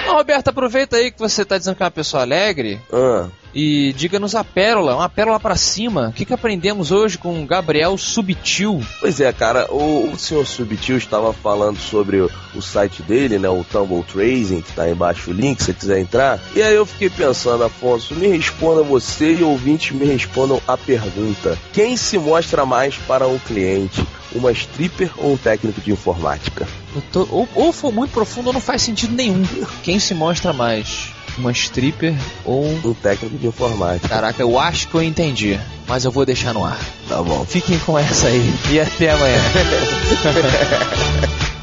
[0.08, 3.26] Ô, Roberto, aproveita aí que você tá dizendo que é uma pessoa alegre Ah,
[3.60, 6.10] e diga-nos a pérola, uma pérola pra cima.
[6.10, 8.80] O que, que aprendemos hoje com Gabriel Subtil?
[9.00, 13.48] pois é, cara, o, o senhor Subtil estava falando sobre o, o site dele, né?
[13.48, 16.38] O Tumble Tracing, que tá aí embaixo o link, se você quiser entrar.
[16.54, 21.58] E aí eu fiquei pensando, Afonso, me responda você e ouvintes me respondam a pergunta:
[21.72, 24.06] quem se mostra mais para um cliente?
[24.30, 26.68] Uma stripper ou um técnico de informática?
[27.10, 29.42] Tô- ou, ou for muito profundo ou não faz sentido nenhum.
[29.82, 31.08] Quem se mostra mais?
[31.38, 32.94] Uma stripper ou um.
[32.94, 34.08] Técnico de informática.
[34.08, 36.78] Caraca, eu acho que eu entendi, mas eu vou deixar no ar.
[37.08, 37.44] Tá bom.
[37.44, 39.38] Fiquem com essa aí e até amanhã.